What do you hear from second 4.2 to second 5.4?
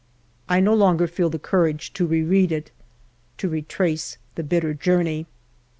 the bitter journey.